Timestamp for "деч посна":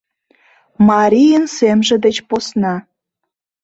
2.05-2.75